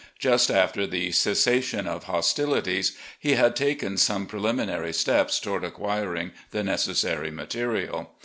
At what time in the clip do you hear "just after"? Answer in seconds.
0.17-0.87